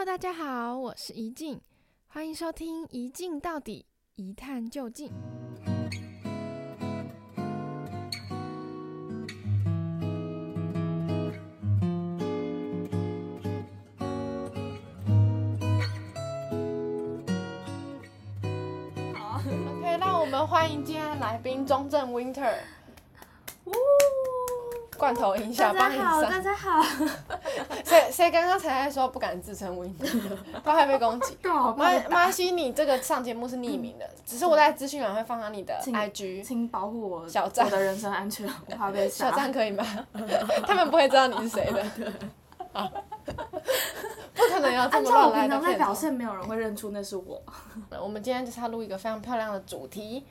[0.00, 1.60] Hello，大家好，我是怡静，
[2.06, 3.84] 欢迎收听《一镜到底，
[4.14, 5.08] 一探究竟》。
[19.12, 22.54] 好，OK，那我们欢迎今天的来宾中正 Winter。
[25.00, 26.82] 罐头音效，大家好，大家好。
[27.82, 29.74] 谁谁刚刚才在说不敢自称
[30.62, 31.38] 都还被攻击。
[31.74, 39.30] 马马西，你这个上节目是匿名的，嗯、只是我在资讯栏会放上你的 IG，请保护我小站我的人身安全，我怕被杀。
[39.30, 39.82] 小站可以吗？
[40.68, 41.82] 他们不会知道你是谁的。
[44.34, 45.54] 不可能要这么乱来的。
[45.54, 47.42] 按照我平常在表现，没有人会认出那是我。
[47.98, 50.26] 我们今天就是要录一个非常漂亮的主题，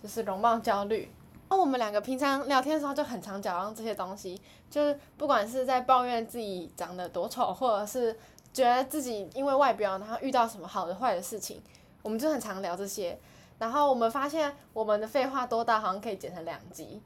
[0.00, 1.10] 就是容貌焦虑。
[1.48, 4.40] 哦，我们两个平常聊天的时候就很常讲到这些东西，
[4.70, 8.16] 就是不管是在抱怨自己长得多丑，或者是
[8.52, 11.62] 觉得自己因为外表然后遇到什么好的坏的事情，
[12.02, 13.18] 我们就很常聊这些。
[13.58, 17.00] 然后我们发现我们的废话多到好像可以剪成两集，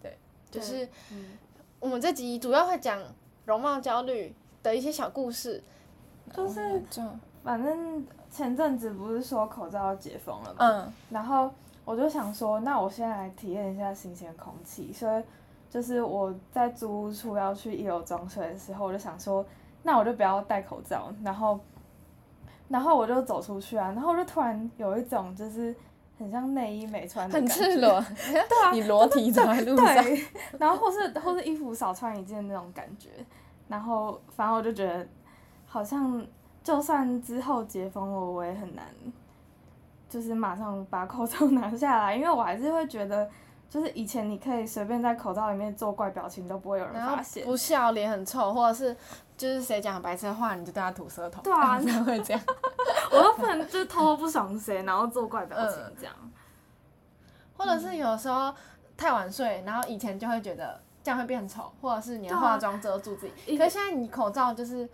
[0.00, 0.16] 对，
[0.50, 0.88] 就是
[1.80, 3.02] 我们这集主要会讲
[3.44, 5.62] 容貌焦虑的一些小故事，
[6.32, 6.82] 就是
[7.42, 11.50] 反正前阵子不是说口罩要解封了嘛，嗯，然后。
[11.84, 15.22] 我就想说，那我现在来体验一下新鲜空气，所以
[15.68, 19.44] 就是我在租屋处要去一楼装修的时候，我就想说，
[19.82, 21.58] 那我就不要戴口罩，然后，
[22.68, 25.74] 然后我就走出去啊，然后我就突然有一种就是
[26.18, 30.24] 很像内衣没穿的感觉，很赤裸， 对啊，你裸体走在路上，对，
[30.58, 33.08] 然后或是或是衣服少穿一件那种感觉，
[33.68, 35.06] 然后反正我就觉得，
[35.66, 36.24] 好像
[36.62, 38.84] 就算之后解封了，我也很难。
[40.10, 43.30] 就是马上把口罩 拿下来，因为我还是会觉得，
[43.70, 48.94] 就是以前你可以随便在口罩里面做怪表情都不会有人发现，不笑脸很臭，或者是
[49.36, 52.42] 就是谁讲白痴话你就对他吐舌头，对啊， 你会这样，
[53.12, 56.30] 我都不能就偷偷不爽谁，然后做怪表情这样，嗯、
[57.56, 58.52] 或者是有时候
[58.96, 64.88] 太晚睡，然后以前就会觉得这样会变丑，或者是你要化妆遮住自己，啊、可是现在你口罩就是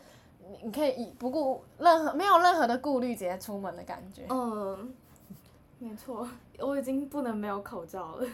[0.62, 4.94] 你可以以不顾任何没有任何的顾虑直接出门的感觉，嗯。
[5.78, 6.26] 没错，
[6.58, 8.26] 我已经不能没有口罩了。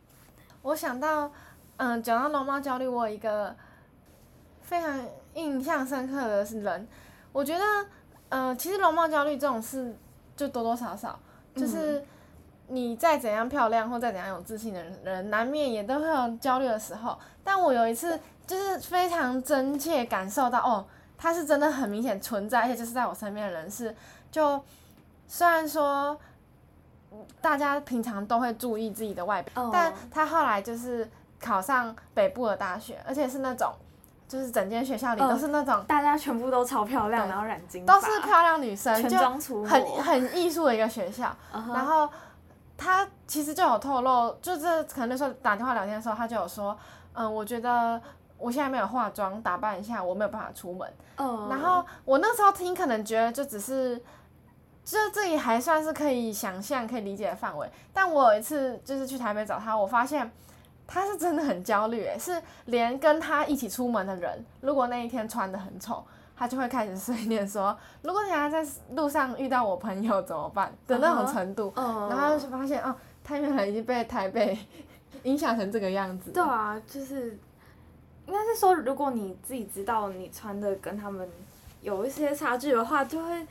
[0.60, 1.30] 我想到，
[1.78, 3.54] 嗯，讲到容貌焦虑，我有一个
[4.60, 5.00] 非常
[5.34, 6.86] 印象深刻的是人，
[7.32, 7.64] 我觉得，
[8.28, 9.96] 嗯，其实容貌焦虑这种事，
[10.36, 11.18] 就多多少少，
[11.56, 12.04] 就是
[12.68, 17.18] 你再怎样漂亮或再怎样有自信的人，难免也都会有焦虑的时候。
[17.42, 20.86] 但我有一次，就是非常真切感受到，哦，
[21.16, 23.96] 他是真的很明显存在，而且就是在我身边的人是，
[24.30, 24.62] 就
[25.26, 26.20] 虽然说。
[27.40, 31.08] 大家平常都会注意自己的外表，但他后来就是
[31.40, 33.72] 考上北部的大学，而且是那种，
[34.28, 41.34] 就是整间学校里都是那种，大家全部都超漂亮，然后染金发，都是漂亮女生，全妆出很很艺术的一个学校。
[41.52, 42.08] 然后
[42.76, 46.76] 他其实就有透露，就是可能那时候打电话聊天的时候，他就有说，
[47.14, 48.00] 嗯，我觉得
[48.38, 50.88] 我现在没有化妆打扮一下，我没有办法出门。
[51.48, 54.00] 然后我那时候听，可能觉得就只是。
[54.84, 60.28] 这这里还算是可以想象、可以理解的范围，但我有一次就是去台北找他，我发现
[60.88, 66.04] 他是真的很焦虑，诶，是连跟他一起出门的人，如果那一天穿的很丑，
[66.36, 72.08] 他就会开始碎念说，如果等下在路上遇到我朋友怎么办的那种程度，uh huh.
[72.10, 74.58] 然后就发现哦，他原来已经被台北
[75.22, 76.32] 影响成这个样子。
[76.32, 77.38] 对啊，就是
[78.26, 81.28] 应该是说，如果你自己知道你穿的跟他们
[81.80, 83.46] 有一些差距的话，就会。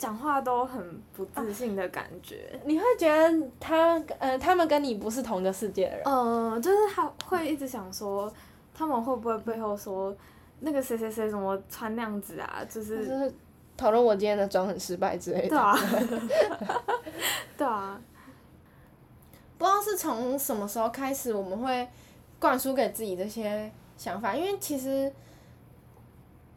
[0.00, 6.02] 讲话都很不自信的感觉，你会觉得他呃，他们跟你不是同一个世界的人。
[6.06, 8.32] 嗯、呃，就是他会一直想说，
[8.72, 10.16] 他们会不会背后说
[10.60, 12.64] 那个谁谁谁怎么穿那样子啊？
[12.66, 13.30] 就是
[13.76, 15.48] 讨论我今天的妆很失败之类的。
[15.50, 15.76] 对啊，
[17.58, 18.00] 对啊，
[19.58, 21.86] 不知道是从什么时候开始，我们会
[22.38, 25.12] 灌输给自己这些想法，因为其实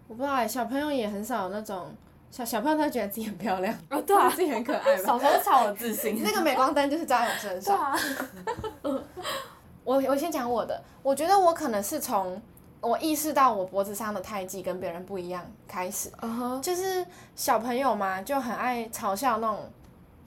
[0.07, 1.94] 我不知道哎，小朋友也很少有那种。
[2.33, 5.03] 小小朋友他觉得自己很漂亮，哦对啊，自己很可爱嘛。
[5.03, 6.19] 小时候超有自信。
[6.24, 7.95] 那个镁光灯就是照在我身上。
[8.81, 9.03] 对啊。
[9.83, 12.41] 我我先讲我的，我觉得我可能是从
[12.81, 16.09] 我意识到我脖子上的胎记跟别人不一样开始。
[16.21, 16.59] Uh huh.
[16.59, 19.71] 就是小朋友嘛，就很爱嘲笑那种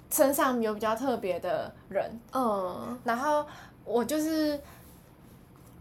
[0.08, 2.20] 身上有比较特别的人。
[2.31, 2.97] 嗯、uh。
[3.03, 3.44] 然后
[3.85, 4.61] 我就是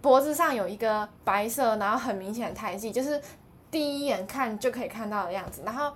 [0.01, 3.21] 脖子上有一个白色，然后很明显的胎记，就是。
[3.75, 5.91] 第一眼看就可以看到的样子，然后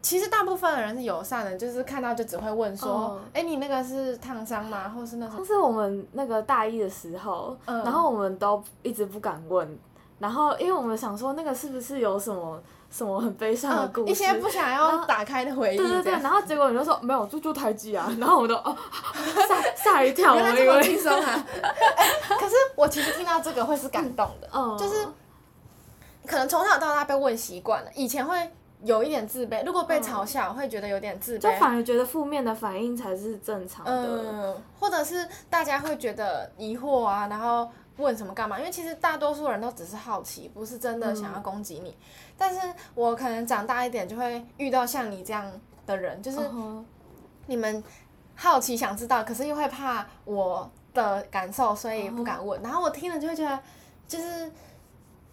[0.00, 5.36] 其实大部分的人是友善的，就是看到就只会问说：“哎、嗯，你那个是烫伤吗？”或是那种。
[5.36, 9.78] 就是我们那个大一的时候，嗯、然后我们都一直不敢问
[10.18, 12.58] 然后因为我们想说那个是不是有什么
[12.90, 15.76] 什么很悲伤的故事，一些不想要打开的回忆。
[15.76, 18.74] 对对对，然后结果你就说没有，就就胎记啊，然后我都哦
[19.46, 21.44] 吓吓一跳，原来这么轻松啊！
[22.40, 24.48] 可是我其实听到这个会是感动的，
[24.78, 25.06] 就是
[26.26, 28.50] 可能从小到大被问习惯了，以前会。
[28.84, 31.42] 有一点自卑，如果被嘲笑，嗯、会觉得有点自卑。
[31.42, 33.92] 就反而觉得负面的反应才是正常的。
[33.94, 38.58] 嗯，或者是大家会觉得疑惑啊，然后问什么干嘛？
[38.58, 41.90] 因为其实大多数人都只是好奇，不是真的想要攻击你。
[41.90, 42.04] 嗯、
[42.36, 42.60] 但是
[42.96, 45.48] 我可能长大一点，就会遇到像你这样
[45.86, 46.40] 的人，就是
[47.46, 47.84] 你们
[48.34, 52.60] 好奇想知道，可是又会怕我的感受，所以不敢问。
[52.60, 53.56] 然后我听了就会觉得，
[54.08, 54.50] 就是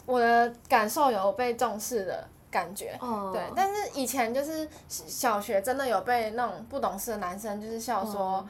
[0.10, 2.28] 我的感受有被重视的。
[2.52, 3.32] 感觉，oh.
[3.32, 8.44] 对，但是以前就是小学真的有被那种不懂事的男生就是笑说，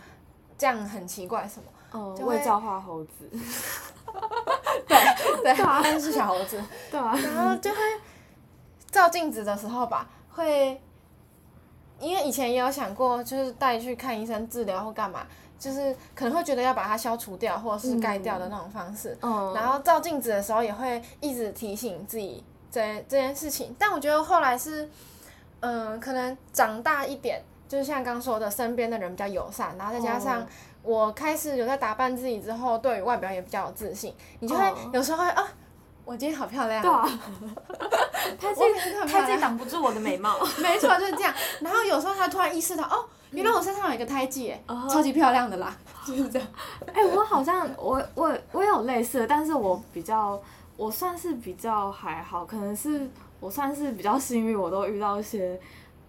[0.57, 2.17] 这样很奇怪什么，oh.
[2.17, 3.29] 就会教化猴子，
[4.87, 4.97] 对
[5.43, 5.53] 对，
[5.83, 7.77] 但是小猴子，对啊，然后就会
[8.89, 10.81] 照镜子的时候吧，会，
[11.99, 15.27] 因为以前也有想过，就是带去看医生治疗或干嘛，
[15.59, 19.55] 就是可能会觉得要把它消除掉或者是盖掉的那种方式，oh.
[19.55, 22.43] 然后照镜子的时候也会一直提醒自己。
[22.71, 24.87] 这这件事情，但我觉得后来是，
[25.61, 30.45] 嗯、呃，可能长大一点，就是像刚说的，身边的人比较友善，然后再加上
[30.83, 35.47] 我开始有在打扮自己之后，对于外表也比较有自信，你就会有时候会啊，
[36.05, 37.09] 我今天好漂亮，对啊，
[38.39, 41.33] 他自己他自己挡不住我的美貌， 没错就是这样。
[41.61, 46.47] 然后有时候他突然意识到，哦，原来我身上有一个胎记，哎，超级漂亮的啦， 就是这样。
[46.93, 50.41] 哎、欸，我好像我我我有类似的，但是我比较。
[50.79, 53.05] 我算是比较还好，可能是
[53.41, 55.59] 我算是比较幸运，我都遇到一些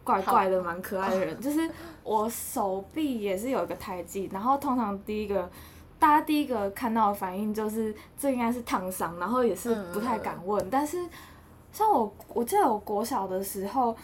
[0.05, 1.41] 怪怪的、蛮可爱的人。
[1.41, 1.69] 就是
[2.05, 5.51] 我手臂也是有一个胎记，然后通常第一个
[5.99, 10.65] 大家第一个看到的反应就是这应该是烫伤，然后也是不太敢问。
[10.71, 11.05] 但是
[11.73, 13.97] 像我，我记得我国小的时候，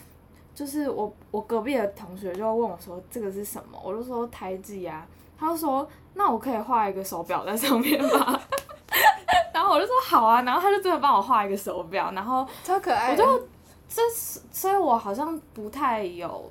[0.56, 5.06] 就是我我隔壁的同学就问我说这个是什么，我就说胎记啊，
[5.38, 8.40] 他就说那我可以画一个手表在上面吗？
[9.52, 13.10] 然后我就说好啊，然后他就真的帮我画一个手表，然后超可爱。
[13.12, 13.38] 我就
[13.86, 16.50] 这是，所以我好像不太有，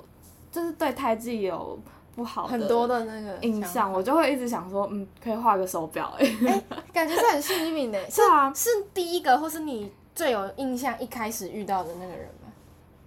[0.52, 1.76] 就是对胎记有
[2.14, 8.08] 不好的很多的那个印象，我就会一直想说，嗯，可以画个手表哎、欸，感觉是很幸运的。
[8.08, 12.45] 是 啊，是第一个或是你最有印象一开始遇到的那个人吗？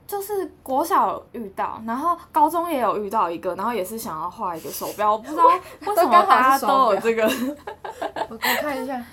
[0.10, 5.46] 就是国小遇到，然后高中也有遇到一个，然后也是想要画一个手表，我不知道
[5.86, 7.24] 为什么大家都有这个。
[8.28, 9.06] 我我看一下。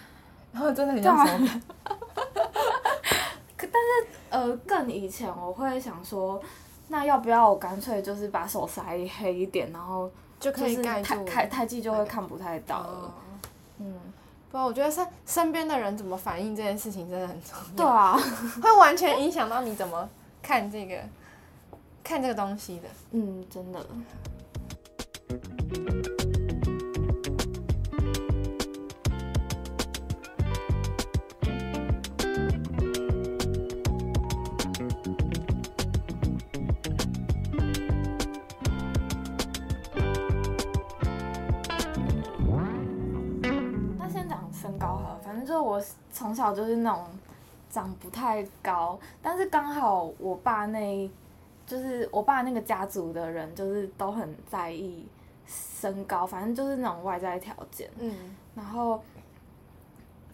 [0.53, 1.53] 然后真的很像手表，
[3.59, 6.41] 可但是呃，更以前我会想说，
[6.89, 10.11] 那要不要我干脆就是把手晒黑一点，然后
[10.41, 12.87] 就可以盖住太太记就会看不太到了。
[12.87, 13.11] 哦、
[13.81, 14.01] 嗯，
[14.51, 17.77] 不，我觉得身身边的人怎么反应这件事情真的很重要。
[17.77, 18.19] 对啊，
[18.63, 20.09] 会完全影响到你怎么
[20.47, 20.95] 看这个
[22.05, 22.83] 看这个东西的。
[23.11, 23.85] 嗯，真的。
[43.99, 45.83] 那先讲身高哈，反正就是我
[46.13, 47.05] 从小就是那种
[47.77, 51.11] 长不太高，但是刚好我爸那，
[51.67, 55.07] 就是我爸那个家族的人，就是都很在意
[55.47, 57.91] 身高，反正就是那种外在条件。
[57.99, 58.35] 嗯。
[58.55, 58.99] 然后，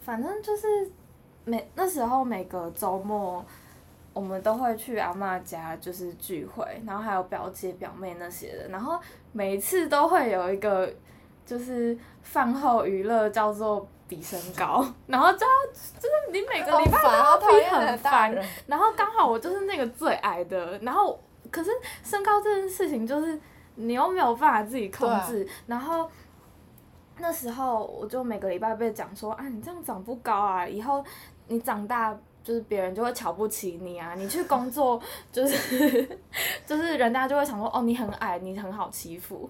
[0.02, 0.88] 反正就是
[1.44, 3.44] 每那时候每个周末，
[4.12, 9.00] 我们都会去阿嬷家，就是聚会，然后还有表姐表妹那些的，然后
[9.32, 10.88] 每一次都会有一个
[11.44, 13.84] 就是饭后娱乐叫做。
[14.14, 21.18] 比身高，然后就就是你每个礼拜都要比很烦，然后刚好我就是那个最矮的，然后
[21.50, 21.70] 可是
[22.04, 23.40] 身高这件事情就是
[23.76, 26.10] 你又没有办法自己控制，然后
[27.16, 31.02] 那时候我就每个礼拜被讲说啊，你这样长不高啊，以后
[31.48, 32.14] 你长大
[32.44, 35.00] 就是别人就会瞧不起你啊，你去工作
[35.32, 36.18] 就是
[36.66, 39.48] 就是人家就会想说哦，你很矮，你很好欺负。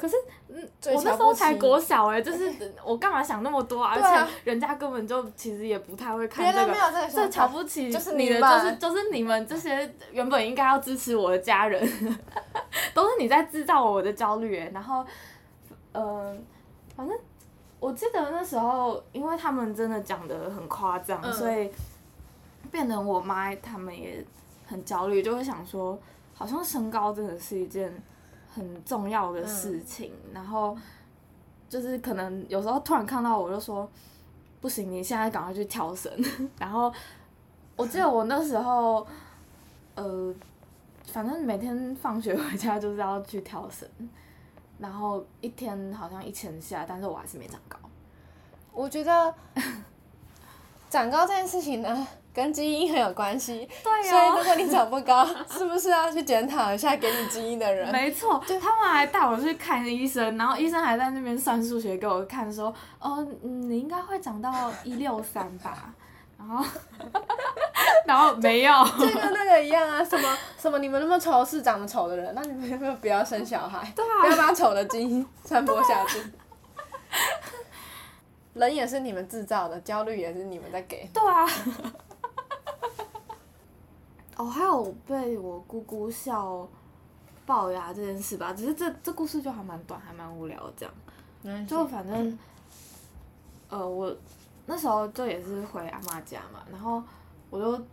[0.00, 0.16] 可是，
[0.48, 2.50] 嗯，我那时候才国小哎、欸，就是
[2.82, 3.92] 我干嘛想那么多啊？
[3.94, 6.74] 而且人家根本就其实也不太会看这个，
[7.12, 11.78] 这瞧不起就是你的，就是就是你们这些原本应该要支持我的家人，
[12.94, 14.70] 都是你在制造我的焦虑哎、欸。
[14.72, 15.04] 然后，
[15.92, 16.36] 嗯、呃，
[16.96, 17.14] 反正
[17.78, 21.70] 我记得那时候，因为他们真的讲的很夸张，嗯、所以
[22.70, 24.24] 变得我妈他们也
[24.66, 25.98] 很焦虑，就会想说，
[26.32, 28.02] 好像身高真的是一件。
[28.52, 30.76] 很重要的事情，嗯、然后
[31.68, 33.88] 就是可能有时候突然看到我就说，
[34.60, 36.12] 不行，你现在赶快去跳绳。
[36.58, 36.92] 然后
[37.76, 39.06] 我记得我那时候，
[39.94, 40.34] 呃，
[41.06, 43.88] 反正每天放学回家就是要去跳绳，
[44.78, 47.78] 然后一天好像一千下，但是我还是没长高。
[48.72, 49.34] 我觉得
[50.90, 53.68] 长高这件事情呢，跟基因很有关系。
[53.84, 54.02] 对哦。
[54.02, 57.90] 所以如果你长不高， 是不是要去检讨一下给你基因的人？
[57.92, 65.94] 没错，就他们还带我去看医生，然后医生还在那边算数学给我看，说，哦，你应该会长到一六三吧，
[66.36, 66.64] 然后，
[68.04, 68.72] 然后没有。
[68.98, 73.92] 就跟那个一样啊，什么什么你们那么丑是长得丑的人，那你们有没有不要生小孩？
[73.94, 74.22] 对啊。
[74.22, 76.20] 不要把丑的基因传播下去。
[78.54, 81.08] 人也是你们制造的，焦虑也是你们在给。
[81.14, 81.46] 对啊。
[84.36, 86.66] 哦，还有被我姑姑笑
[87.46, 90.94] 龅牙这件事吧，只是这这故事就还蛮短，还蛮无聊的这样。
[91.42, 91.66] 嗯。
[91.66, 92.38] 就反正，
[93.68, 94.14] 呃，我
[94.66, 97.02] 那时候就也是回阿妈家嘛，然后
[97.50, 97.84] 我就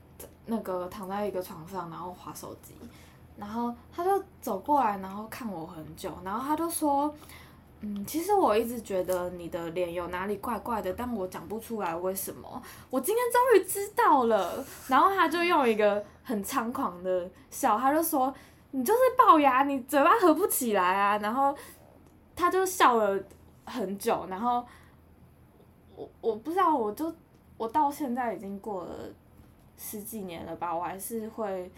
[0.46, 2.74] 那个躺在一个床上，然后划手机，
[3.38, 7.14] 然后他就走过来，然后看我很久，然后他就说。
[7.82, 12.62] 嗯，其实我一直觉得你的脸有哪里怪怪的，但我讲不出来为什么。
[12.90, 14.66] 我今天终于知道了。
[14.88, 18.34] 然后他就用一个很猖狂的笑，他就说
[18.72, 21.56] ：“你就是龅牙，你嘴巴合不起来啊。”然后
[22.36, 23.24] 他就笑了
[23.66, 24.26] 很久。
[24.28, 24.66] 然后
[25.96, 27.14] 我我不知道，我就
[27.58, 28.96] 我到现在已经过了
[29.78, 31.72] 十几年了吧，我还是会。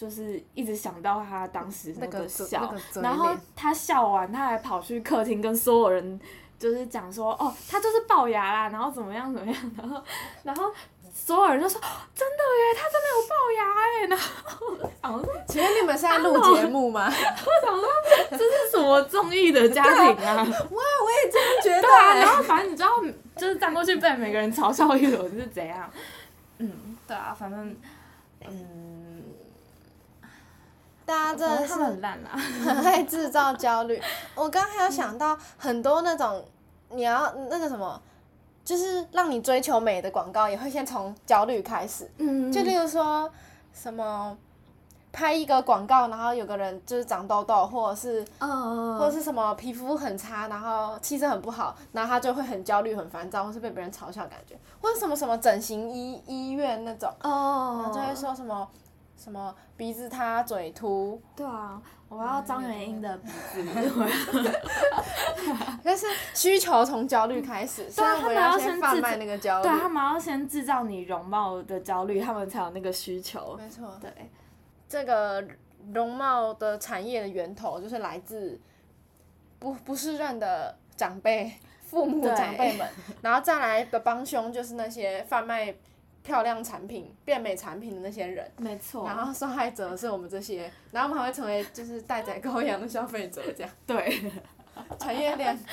[0.00, 6.18] 就是一直想到他当时那个笑，然后他笑完，他还跑去客厅跟所有人
[6.58, 10.02] 就是讲说，哦，他就是龅牙啦，然后怎么样怎么样，然后
[10.42, 10.72] 然后
[11.12, 11.78] 所有人就说，
[12.14, 13.62] 真的耶，他真的有龅牙
[14.00, 17.04] 耶，然后想说，请问你们是在录节目吗？
[17.04, 17.86] 我想说
[18.30, 20.36] 这是什么综艺的家庭啊？
[20.40, 21.82] 哇，我也这样觉得。
[21.82, 22.88] 对啊，然后反正你知道，
[23.36, 25.90] 就是站过去被每个人嘲笑一轮是怎样？
[26.56, 27.76] 嗯，对啊，反正
[28.46, 28.89] 嗯。
[31.10, 34.00] 大家真的是很爱 制造焦虑。
[34.36, 36.44] 我刚刚还有想到很多那种，
[36.90, 38.00] 你要那个什么，
[38.64, 42.08] 就是让你追求美的广告，也会先从焦虑开始。
[42.18, 42.52] 嗯。
[42.52, 43.28] 就例如说，
[43.74, 44.38] 什么
[45.12, 58.68] 拍一个广告，然后有个人就是长痘痘，或者是，或者是什么皮肤很差，然后气色很不好，然后他就会很焦虑、很烦躁，或是被别人嘲笑感觉，或者什么什么整形医医院那种，然后就会说什么。
[59.22, 61.20] 什么鼻子塌、嘴凸？
[61.36, 63.62] 对啊，我要张元英的鼻子。
[65.84, 69.68] 但是需求从焦虑开始，所以他们要先贩卖那个焦虑。
[69.68, 73.58] 对，他们要先制造你容貌的焦虑，他们才有那个需求。
[73.58, 73.94] 没错。
[74.00, 74.10] 对，
[74.88, 75.46] 这个
[75.92, 78.58] 容貌的产业的源头就是来自
[79.58, 82.88] 不不适任的长辈、父母长辈们，
[83.20, 85.74] 然后再来的帮凶就是那些贩卖。
[86.22, 89.06] 漂亮产品、变美产品的那些人，没错。
[89.06, 93.72] 然后受害者是我们这些，然后我们还会成为就是待宰羔羊的消费者，这样。
[93.86, 94.30] 对。
[94.98, 95.58] 产业链。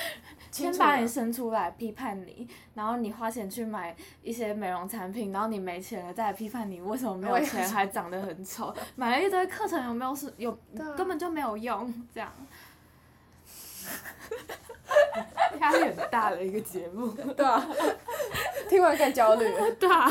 [0.50, 12.32] 先把你生出来批判你，然后你花钱去买一些美容产品，然后你没钱了再来批判你为什么没有钱还长得很丑， 买了一堆课程有没有是有、啊、根本就没有用这样。
[15.60, 17.64] 压力很大的一个节目，对啊，
[18.68, 19.46] 听完更焦虑，
[19.80, 20.08] 对啊，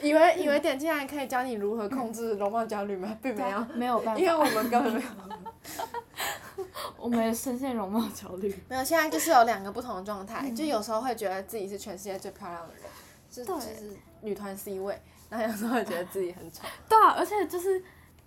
[0.00, 3.16] 以为以为点进来可以教你如何控制容貌焦虑吗？
[3.22, 6.64] 并没有，没有办法，因为我们根本没有，
[6.96, 8.48] 我们深陷容貌焦虑。
[8.68, 12.82] 没有，现在就是有两个不同的状态，就有时候会觉得自己是全世界最漂亮的人，
[13.30, 16.62] 就就是女团 C 位，然后有时候会觉得自己很丑。
[16.88, 17.82] 对啊，而且就是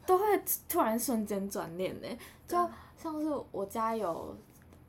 [0.06, 0.26] 都会
[0.70, 2.08] 突然瞬间转念呢，
[2.48, 2.58] 就
[3.02, 4.36] 像是我家有。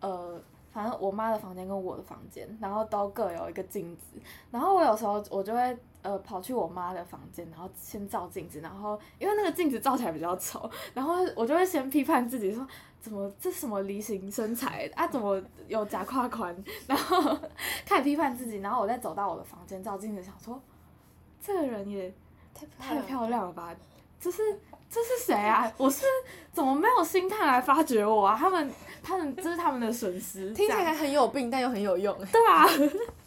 [0.00, 0.37] 呃，
[0.73, 4.19] 反正我妈的房间跟我的房间，然后都各有一个镜子，
[4.50, 12.67] 然后我有时候我就会呃跑去我妈的房间，然后先照镜子，然后因为那个镜子照起来比较丑，然后我就会先批判自己说，
[13.00, 14.91] 怎么这什么梨形身材？
[14.95, 15.38] 啊，怎么
[15.69, 17.38] 有假胯宽，然后
[17.85, 20.59] 开始批判自己，然后我再走到我的房间照镜子，想说
[21.41, 22.12] 这个人也
[22.79, 23.75] 太漂亮了吧，
[24.19, 24.41] 就是。
[24.92, 25.72] 这是谁啊？
[25.78, 26.04] 我是
[26.52, 28.37] 怎么没有心态来发掘我啊？
[28.38, 28.70] 他们，
[29.02, 30.52] 他们这是他们的损失。
[30.52, 32.14] 听起来很有病，但又很有用。
[32.30, 32.66] 对啊，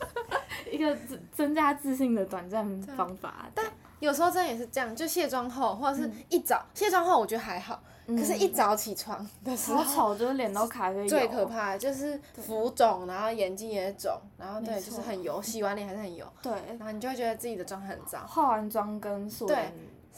[0.72, 3.48] 一个增增加自信的短暂方法。
[3.56, 3.66] 但
[4.00, 7.82] 有时候真的也是这样，就卸妆后或者是一早、嗯、卸妆后，我觉得还好。
[8.08, 11.08] 可是，一早起床的时候，好丑，就是脸都卡在。
[11.08, 15.42] 最可怕的就是浮肿，然后眼睛也肿，然后对，就是很油。
[15.42, 16.24] 洗完脸还是很油。
[16.44, 16.52] 对。
[16.78, 18.28] 然后你就会觉得自己的妆很脏。
[18.28, 19.74] 化完妆跟素颜。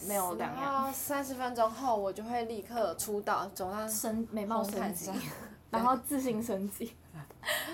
[0.06, 0.62] 没有两样。
[0.62, 5.12] 然后三十分钟后，我就会立刻出道，走上升美貌升级，
[5.72, 6.94] 然后自信升级。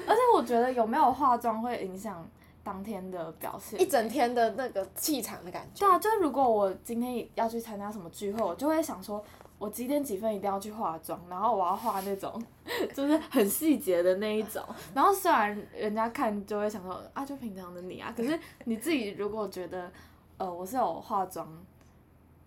[0.08, 2.26] 而且我觉得有没有化妆会影响
[2.64, 5.86] 当天的表现，一整天的那个气场的感觉。
[5.86, 9.24] 对啊，就是如果我今天要去参加什么聚会，我就会想说，
[9.58, 12.42] 我几点几分一定要去化妆，然后我要化那种
[12.94, 14.64] 就是很细节的那一种。
[14.94, 19.92] 然后虽然人家看就会想说啊，就平常的你啊，可是你自己如果觉得
[20.38, 21.48] 呃我是有化妆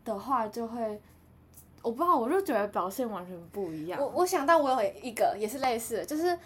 [0.06, 0.98] 的话，就会
[1.82, 4.00] 我不知道，我就觉得表现完全不一样。
[4.00, 6.38] 我我想到我有一个也是类似的，就是。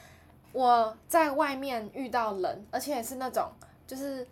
[0.52, 3.49] 我在外面遇到人，而且也是那种
[3.87, 4.26] 就是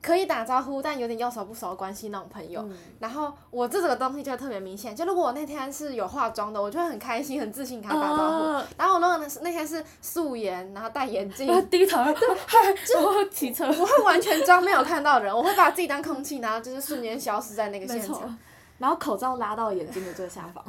[0.00, 2.60] 可以打招呼，但有点要熟不熟关系那种朋友。
[2.68, 8.44] 嗯、然后我这个东西就特别明显，就如果我那天是有化妆的，我就会很开心、很自信跟他打招呼。
[8.44, 18.38] 呃、然后我如果那天是素颜，然后戴眼镜， 低头，对，就 骑车，我会完全装没有看到人，我会把自己当空气，然后就是瞬间消失在那个现场。
[18.80, 20.64] 然后口罩拉到眼睛的最下方，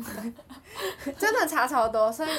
[1.18, 2.30] 真的差超多，所以。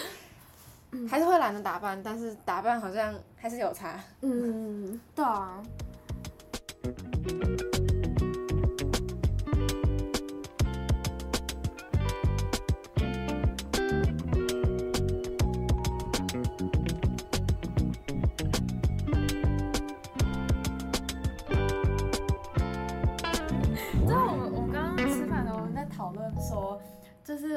[1.08, 3.98] 还是会懒得打扮，但是打扮好像还是有差。
[4.20, 5.58] 嗯，对啊。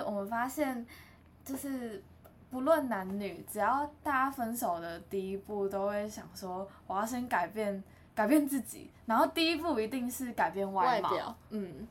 [0.05, 0.85] 我们发现，
[1.43, 2.03] 就是。
[2.51, 7.83] 不论男女，只要大家分手的第一步都会想说，我要先改变，
[8.13, 8.89] 改变自己。
[9.05, 11.85] 然后第一步一定是改变外貌，外表，嗯，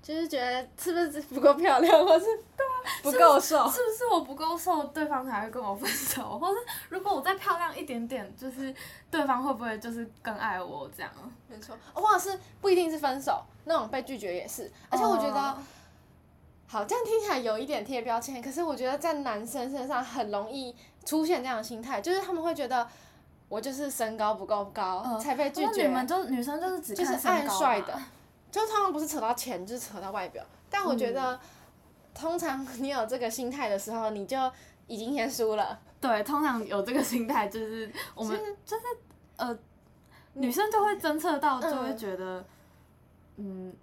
[0.00, 2.26] 就是觉得是不是不够漂亮，或是
[2.56, 6.38] 对啊，不够瘦，是不是我不够瘦，对方才会跟我分手？
[6.38, 6.58] 或是
[6.90, 8.72] 如果我再漂亮一点点，就是
[9.10, 11.10] 对方会不会就是更爱我这样？
[11.48, 14.70] 没错，或者是不一定是分手，那种被拒绝也是。
[14.88, 15.40] 而且我觉得。
[15.40, 15.58] 哦
[16.66, 22.88] 好，这样听起来有一点贴标签，可是我觉得在男生身上很容易出现这样的心态，就是他们会觉得
[23.48, 25.86] 我就是身高不够高、呃、才被拒绝。
[25.86, 27.96] 你们就女生就是只看就是爱帅的，
[28.50, 30.44] 就通常不是扯到钱，就是扯到外表。
[30.68, 31.40] 但我觉得，嗯、
[32.14, 34.36] 通常你有这个心态的时候，你就
[34.88, 35.78] 已经先输了。
[36.00, 38.82] 对，通常有这个心态就是我们就是、就是、
[39.36, 39.58] 呃，
[40.32, 42.44] 女生就会侦测到，就会觉得
[43.36, 43.68] 嗯。
[43.68, 43.76] 嗯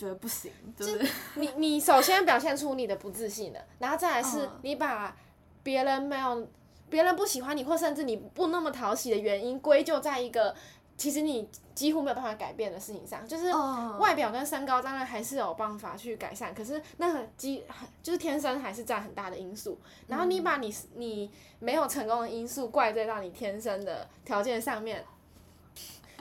[0.00, 1.06] 觉得不行，就是。
[1.36, 5.14] 你你首先表现出你的不自信了，然后再来是你把
[5.62, 6.48] 别人没有
[6.88, 10.54] 别人不喜欢你，或甚至你不那么讨喜的原因归咎在一个
[10.96, 13.52] 其实你几乎没有办法改变的事情上，就是
[13.98, 17.62] 外表跟身高当然还是有办法去改善，可是那个基
[18.02, 25.04] 就是天生还是占很大的因素，然后你把你你没有成功的因素怪罪到你天生的条件上面，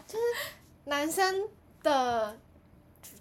[0.05, 0.25] 就是
[0.83, 1.47] 男生
[1.81, 2.37] 的。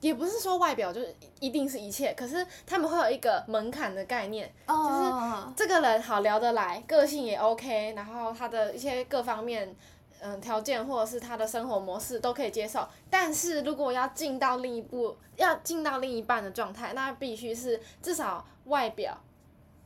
[0.00, 4.78] 也不是说外表就是一定是一切，可是他们会有一个门槛的概念，oh.
[4.86, 9.74] 就是这个人好聊得来，个性也 OK，然后他的一些各方面，
[10.20, 12.86] 嗯，条件或者是他的生活模式都可以接受。
[13.10, 19.18] 但是如果要进到另一步，要进到另一半的状态，那必须是至少外表，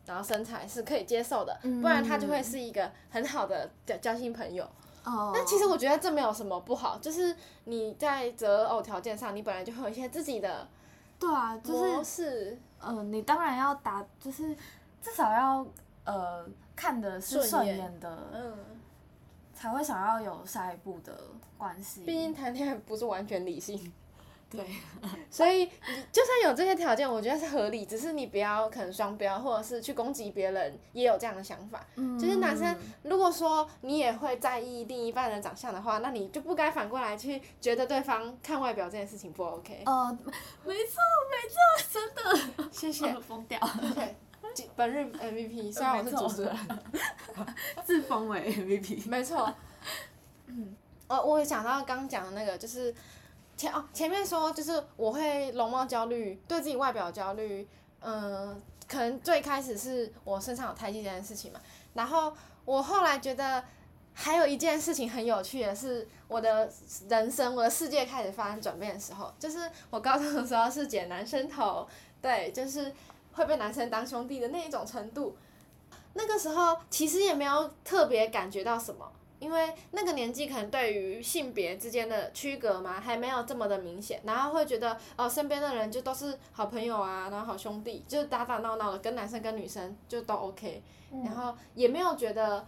[0.05, 4.68] 然后身材是可以接受的，不然他就会是一个很好的交交心朋友。
[5.04, 7.34] 哦，那其实我觉得这没有什么不好，就是
[7.64, 10.68] 你在择偶条件上，你本来就会有一些自己的，
[11.18, 14.54] 对啊，就是，呃，你当然要达，就是
[15.00, 15.66] 至少要
[16.04, 18.56] 呃看的是顺眼的，嗯，
[19.52, 21.12] 才会想要有下一步的
[21.58, 22.04] 关系。
[22.04, 23.92] 毕竟谈恋爱不是完全理性。
[24.52, 24.66] 对，
[25.30, 25.66] 所以
[26.12, 31.84] 就算有这些条件，我觉得是合理，只是你不要可能双标，或者是去攻击别人，也有这样的想法。
[31.96, 39.82] 嗯，就是男生如果说你也会在意另一半的长相的话，那你就不该反过来去觉得对方看外表这件事情不 OK。
[39.86, 40.16] 哦，
[40.64, 43.58] 没错没错，真的，谢谢， 疯掉。
[43.94, 44.14] 对，
[44.76, 46.56] 本日 MVP， 虽然我是主持人，
[47.86, 49.08] 自封为 MVP。
[49.08, 49.50] 没错。
[50.46, 50.76] 嗯，
[51.08, 52.94] 哦，我想到刚讲的那个，就是。
[53.62, 57.68] 前哦，前面说就是我会容貌焦虑，对自己外表焦虑，
[58.01, 61.61] 嗯、可能最开始是我身上有胎记这件事情嘛，
[61.94, 63.62] 然后我后来觉得
[64.14, 66.68] 还有一件事情很有趣的是，我的
[67.09, 71.87] 人生，我的世界开始发生转变的时候，就是我高中的时候是剪男生头，
[72.20, 72.92] 对，就是
[73.35, 75.37] 会被男生当兄弟的那一种程度，
[76.14, 79.09] 那个时候其实也没有特别感觉到什么。
[79.42, 90.81] 因为那个年纪可能对于性别之间的区隔嘛，还没有这么的明显，然后会觉得哦，身边的人就都是好朋友啊，然后好兄弟，就是打打闹闹的，跟男生跟女生就都 OK，
[91.24, 92.64] 然后也没有觉得，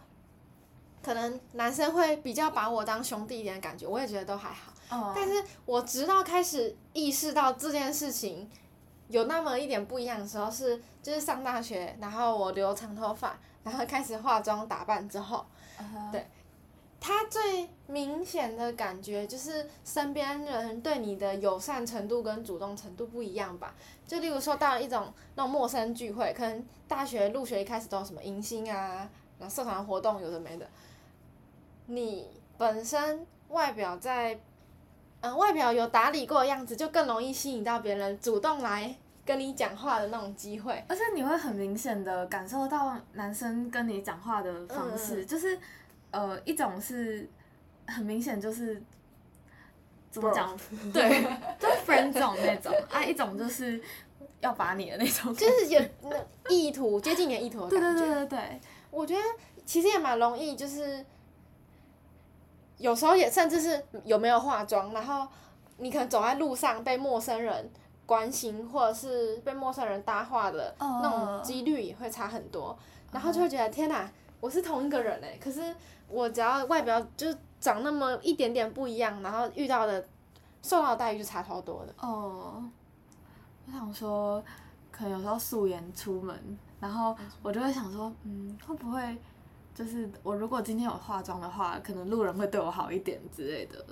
[1.00, 4.72] 可能男生会比较把我当兄弟一点的感觉，我也觉得都还好。
[4.90, 8.50] 哦但是我直到开始意识到这件事情
[9.06, 15.46] 有那么一点不一样的时候，是就是上大学，然后我留长头发，然后开始化妆打扮之后，
[16.10, 16.26] 对。
[17.06, 23.74] 他最明显的感觉就是身边人对你的友善程度跟主动程度不一样吧。
[24.06, 29.06] 就例如说到一种那种陌生聚会，可能大学入学一开始都有什么迎新啊，
[29.38, 30.66] 然后社团活动有的没的。
[31.84, 34.32] 你本身外表在，
[35.20, 40.82] 嗯、呃，外表有打理过的样子，就更容易吸引到别人主动来跟你讲话的那种机会。
[40.88, 45.58] 而且你会很明显的感受到男生跟你讲话的方式，嗯、就是，
[46.14, 47.28] 呃，一种是
[47.86, 48.82] 很明显就是。
[50.14, 50.56] 怎么讲
[50.92, 51.24] 对，
[51.58, 53.82] 就是 friend 这种那种啊，一种就是
[54.38, 56.16] 要把你的那种，就是有那
[56.48, 57.68] 意图接近你的意图的。
[57.68, 58.60] 对对对对对，
[58.92, 59.20] 我觉得
[59.66, 61.04] 其实也蛮容易，就是
[62.78, 65.26] 有时候也甚至是有没有化妆，然后
[65.78, 67.68] 你可能走在路上被陌生人
[68.06, 72.78] 关心，或者是被陌生人搭话的那种几率也会差很多，
[73.10, 74.08] 然后就会觉得天哪，
[74.44, 75.74] 我是同一个人哎，可是
[76.08, 77.34] 我只要外表就。
[77.60, 80.06] 长那么一点点不一样，然后遇到的
[80.60, 81.94] 受到的待遇就差超多的。
[81.98, 82.62] 哦，
[83.66, 84.44] 我想说，
[84.92, 89.16] 可能有时候素颜出门，然后我就会想说，嗯，会不会
[89.74, 93.82] 就是我如果今天有化妆的话，可能路人会对我好一点之类的。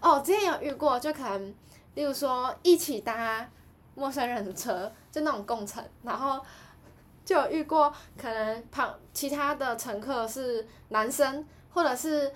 [0.00, 1.54] 哦，之前有遇过，就可能，
[1.94, 3.46] 例如说一起搭
[3.94, 6.42] 陌生人的车，就那种共乘，然后
[7.24, 12.32] 就有遇过，可能旁其他的乘客是男生，或者是。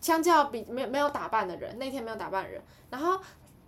[0.00, 3.20] 相较比没没有打扮的人，那天没有打扮的人，然后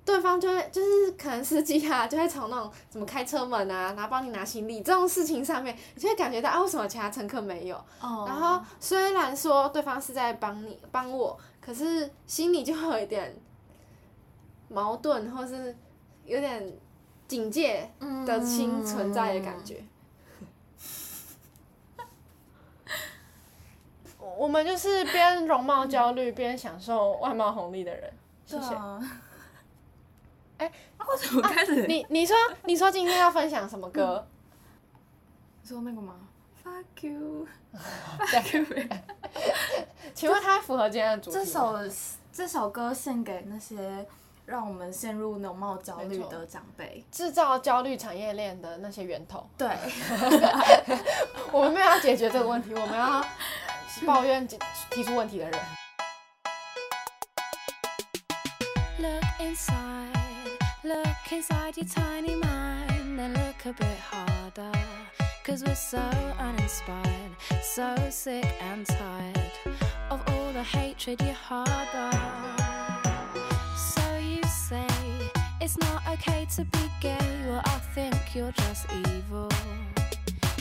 [0.02, 8.26] 对方就会就是可能司机啊，就会从那种怎么开车门啊，然后帮你拿行李这种事情上面，你就会感觉到啊，为什么其他乘客没有？Oh.
[8.26, 13.36] 然后虽然说对方是在帮你帮我，可是心里就会有一点
[14.70, 15.76] 矛盾，或是
[16.24, 16.72] 有点
[17.28, 17.92] 警戒
[18.24, 19.84] 的心存在的感觉。
[24.42, 28.12] 我们就是边容貌焦虑边享受外貌红利的人，
[28.44, 28.74] 谢谢。
[30.58, 30.66] 哎、
[30.98, 31.80] 啊，为什么开始？
[31.80, 34.26] 啊、你你说你说今天要分享什么歌？
[35.62, 36.16] 你说那个吗
[36.64, 38.66] ？Fuck you，Fuck you。
[40.12, 41.36] 请问它符合今天的主题？
[41.36, 41.78] 这首
[42.32, 44.04] 这首歌献给那些
[44.44, 49.46] 让我们陷入容貌焦虑的长辈，制造焦虑产业链的那些源头。
[49.56, 49.68] 对，
[51.52, 53.24] 我们没有要解决这个问题，我们要。
[54.05, 54.47] 抱怨
[54.89, 55.59] 提出问题的人。
[58.99, 64.71] Look inside, look inside your tiny mind, then look a bit harder.
[65.43, 65.99] Cause we're so
[66.39, 69.51] uninspired, so sick and tired
[70.09, 72.11] of all the hatred you harbor.
[73.77, 74.85] So you say
[75.61, 79.49] it's not okay to be gay, well, I think you're just evil.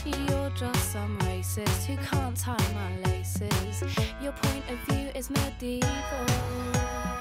[0.03, 3.83] You're just some racist who can't tie my laces.
[4.21, 7.20] Your point of view is medieval.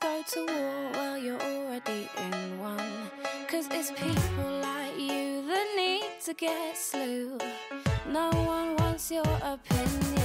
[0.00, 3.10] go to war, while you're already in one.
[3.48, 7.38] Cause it's people like you that need to get slew.
[8.08, 10.15] No one wants your opinion.